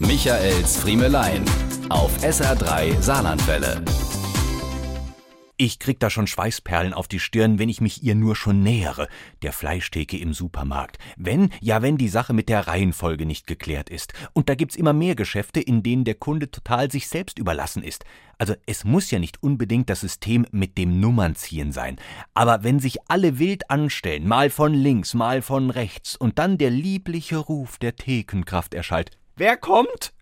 Michaels 0.00 0.78
Friemelein 0.78 1.44
auf 1.90 2.16
SR3 2.24 3.02
Saarlandwelle. 3.02 3.84
Ich 5.58 5.78
krieg 5.78 6.00
da 6.00 6.08
schon 6.08 6.26
Schweißperlen 6.26 6.94
auf 6.94 7.06
die 7.06 7.20
Stirn, 7.20 7.58
wenn 7.58 7.68
ich 7.68 7.82
mich 7.82 8.02
ihr 8.02 8.14
nur 8.14 8.34
schon 8.34 8.62
nähere, 8.62 9.08
der 9.42 9.52
Fleischtheke 9.52 10.16
im 10.16 10.32
Supermarkt. 10.32 10.96
Wenn, 11.18 11.50
ja 11.60 11.82
wenn 11.82 11.98
die 11.98 12.08
Sache 12.08 12.32
mit 12.32 12.48
der 12.48 12.66
Reihenfolge 12.66 13.26
nicht 13.26 13.46
geklärt 13.46 13.90
ist. 13.90 14.14
Und 14.32 14.48
da 14.48 14.54
gibt's 14.54 14.74
immer 14.74 14.94
mehr 14.94 15.14
Geschäfte, 15.14 15.60
in 15.60 15.82
denen 15.82 16.04
der 16.04 16.14
Kunde 16.14 16.50
total 16.50 16.90
sich 16.90 17.06
selbst 17.06 17.38
überlassen 17.38 17.82
ist. 17.82 18.06
Also 18.38 18.54
es 18.64 18.84
muss 18.84 19.10
ja 19.10 19.18
nicht 19.18 19.42
unbedingt 19.42 19.90
das 19.90 20.00
System 20.00 20.46
mit 20.50 20.78
dem 20.78 20.98
Nummernziehen 20.98 21.72
sein. 21.72 21.96
Aber 22.32 22.64
wenn 22.64 22.78
sich 22.78 22.96
alle 23.08 23.38
wild 23.38 23.68
anstellen, 23.68 24.26
mal 24.26 24.48
von 24.48 24.72
links, 24.72 25.12
mal 25.12 25.42
von 25.42 25.68
rechts, 25.68 26.16
und 26.16 26.38
dann 26.38 26.56
der 26.56 26.70
liebliche 26.70 27.36
Ruf 27.36 27.76
der 27.76 27.96
Thekenkraft 27.96 28.72
erschallt. 28.72 29.19
Wer 29.40 29.56
kommt? 29.56 30.12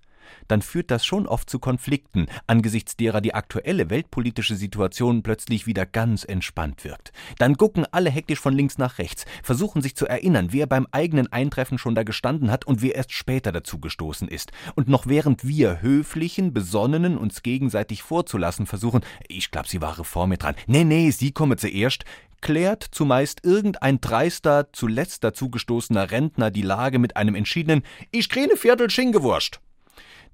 Dann 0.49 0.63
führt 0.63 0.91
das 0.91 1.07
schon 1.07 1.27
oft 1.27 1.49
zu 1.49 1.59
Konflikten, 1.59 2.27
angesichts 2.47 2.97
derer 2.97 3.21
die 3.21 3.35
aktuelle 3.35 3.91
weltpolitische 3.91 4.57
Situation 4.57 5.23
plötzlich 5.23 5.67
wieder 5.67 5.87
ganz 5.87 6.25
entspannt 6.25 6.85
wirkt. 6.85 7.13
Dann 7.39 7.57
gucken 7.57 7.87
alle 7.93 8.11
hektisch 8.11 8.41
von 8.41 8.55
links 8.55 8.79
nach 8.79 8.99
rechts, 8.99 9.25
versuchen 9.43 9.83
sich 9.83 9.95
zu 9.95 10.07
erinnern, 10.07 10.49
wer 10.51 10.67
beim 10.67 10.87
eigenen 10.91 11.31
Eintreffen 11.33 11.79
schon 11.79 11.95
da 11.95 12.03
gestanden 12.03 12.51
hat 12.51 12.67
und 12.67 12.83
wer 12.83 12.97
erst 12.97 13.13
später 13.13 13.53
dazu 13.53 13.79
gestoßen 13.79 14.29
ist. 14.29 14.53
Und 14.75 14.89
noch 14.89 15.07
während 15.07 15.47
wir 15.47 15.83
höflichen, 15.83 16.53
besonnenen 16.53 17.17
uns 17.17 17.43
gegenseitig 17.43 18.03
vorzulassen 18.03 18.67
versuchen, 18.67 19.03
ich 19.29 19.51
glaub, 19.51 19.67
sie 19.67 19.81
war 19.81 19.95
vor 20.05 20.27
mir 20.27 20.39
dran. 20.39 20.55
Nee, 20.67 20.85
nee, 20.85 21.11
sie 21.11 21.33
komme 21.33 21.57
zuerst, 21.57 22.05
klärt 22.41 22.85
zumeist 22.91 23.45
irgendein 23.45 24.01
dreister, 24.01 24.73
zuletzt 24.73 25.25
dazugestoßener 25.25 26.11
Rentner 26.11 26.51
die 26.51 26.63
Lage 26.63 26.99
mit 26.99 27.17
einem 27.17 27.35
entschiedenen 27.35 27.83
Ich 28.11 28.29
kriege 28.29 28.57
Viertel 28.57 28.91
Schingewurst. 28.91 29.61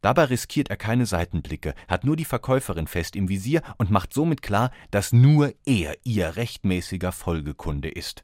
Dabei 0.00 0.24
riskiert 0.24 0.70
er 0.70 0.76
keine 0.76 1.06
Seitenblicke, 1.06 1.74
hat 1.88 2.04
nur 2.04 2.16
die 2.16 2.24
Verkäuferin 2.24 2.86
fest 2.86 3.16
im 3.16 3.28
Visier 3.28 3.62
und 3.78 3.90
macht 3.90 4.12
somit 4.12 4.42
klar, 4.42 4.70
dass 4.90 5.12
nur 5.12 5.52
er 5.64 5.96
ihr 6.04 6.36
rechtmäßiger 6.36 7.12
Folgekunde 7.12 7.88
ist. 7.88 8.22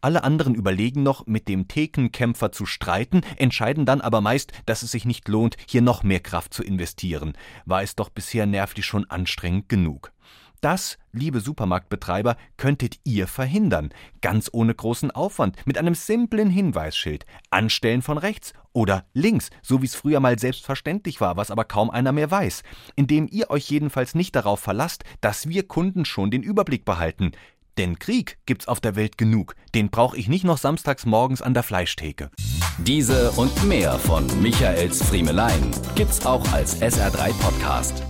Alle 0.00 0.24
anderen 0.24 0.54
überlegen 0.54 1.02
noch, 1.02 1.26
mit 1.26 1.48
dem 1.48 1.68
Thekenkämpfer 1.68 2.52
zu 2.52 2.64
streiten, 2.64 3.20
entscheiden 3.36 3.84
dann 3.84 4.00
aber 4.00 4.20
meist, 4.20 4.52
dass 4.66 4.82
es 4.82 4.90
sich 4.92 5.04
nicht 5.04 5.28
lohnt, 5.28 5.56
hier 5.68 5.82
noch 5.82 6.02
mehr 6.02 6.20
Kraft 6.20 6.54
zu 6.54 6.62
investieren. 6.62 7.34
War 7.66 7.82
es 7.82 7.96
doch 7.96 8.08
bisher 8.08 8.46
nervlich 8.46 8.86
schon 8.86 9.08
anstrengend 9.10 9.68
genug. 9.68 10.12
Das, 10.60 10.98
liebe 11.12 11.40
Supermarktbetreiber, 11.40 12.36
könntet 12.58 12.96
ihr 13.04 13.26
verhindern, 13.26 13.90
ganz 14.20 14.50
ohne 14.52 14.74
großen 14.74 15.10
Aufwand, 15.10 15.56
mit 15.66 15.78
einem 15.78 15.94
simplen 15.94 16.50
Hinweisschild. 16.50 17.24
Anstellen 17.48 18.02
von 18.02 18.18
rechts 18.18 18.52
oder 18.74 19.06
links, 19.14 19.48
so 19.62 19.80
wie 19.80 19.86
es 19.86 19.94
früher 19.94 20.20
mal 20.20 20.38
selbstverständlich 20.38 21.20
war, 21.20 21.38
was 21.38 21.50
aber 21.50 21.64
kaum 21.64 21.88
einer 21.88 22.12
mehr 22.12 22.30
weiß, 22.30 22.62
indem 22.94 23.26
ihr 23.30 23.50
euch 23.50 23.70
jedenfalls 23.70 24.14
nicht 24.14 24.36
darauf 24.36 24.60
verlasst, 24.60 25.04
dass 25.22 25.48
wir 25.48 25.66
Kunden 25.66 26.04
schon 26.04 26.30
den 26.30 26.42
Überblick 26.42 26.84
behalten. 26.84 27.32
Denn 27.78 27.98
Krieg 27.98 28.36
gibt's 28.44 28.68
auf 28.68 28.80
der 28.80 28.96
Welt 28.96 29.16
genug, 29.16 29.54
den 29.74 29.88
brauche 29.88 30.18
ich 30.18 30.28
nicht 30.28 30.44
noch 30.44 30.58
samstags 30.58 31.06
morgens 31.06 31.40
an 31.40 31.54
der 31.54 31.62
Fleischtheke. 31.62 32.30
Diese 32.78 33.30
und 33.32 33.64
mehr 33.64 33.98
von 33.98 34.26
Michaels 34.42 35.02
Friemelein 35.02 35.70
gibt's 35.94 36.26
auch 36.26 36.46
als 36.52 36.82
SR3 36.82 37.32
Podcast. 37.40 38.02